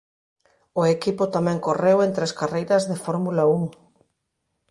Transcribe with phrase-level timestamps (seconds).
[0.81, 3.63] O equipo tamén correu en tres carreiras de Fórmula Un.